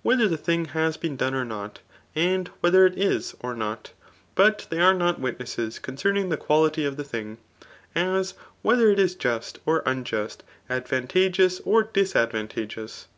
whether 0.00 0.26
the 0.26 0.38
thing 0.38 0.64
has 0.64 0.96
been 0.96 1.16
done 1.18 1.34
or 1.34 1.44
not; 1.44 1.80
and 2.14 2.48
^dietber 2.62 2.86
it 2.90 2.98
is, 2.98 3.34
or 3.40 3.54
not. 3.54 3.92
But 4.34 4.66
they 4.70 4.80
are 4.80 4.94
not 4.94 5.20
wimesses 5.20 5.78
concemiag 5.82 6.30
the 6.30 6.38
quality 6.38 6.86
of 6.86 6.96
the 6.96 7.04
thmg; 7.04 7.36
as, 7.94 8.32
whether 8.62 8.88
it 8.88 8.98
is 8.98 9.14
^ist 9.14 9.58
cmt 9.66 9.82
unjust* 9.84 10.44
advantageous 10.70 11.60
or 11.66 11.82
disadvantageous. 11.82 13.08